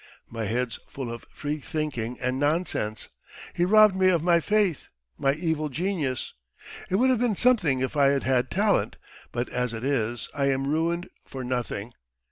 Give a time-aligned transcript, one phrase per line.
[0.37, 3.09] My head's full of freethinking and nonsense....
[3.53, 6.33] He robbed me of my faith my evil genius!
[6.89, 8.95] It would have been something if I had had talent,
[9.31, 11.93] but as it is, I am ruined for nothing.